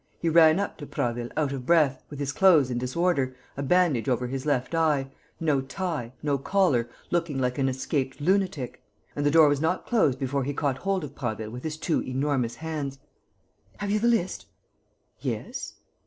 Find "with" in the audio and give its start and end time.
2.09-2.17, 11.51-11.61